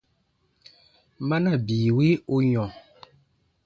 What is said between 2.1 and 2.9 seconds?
u yɔ̃?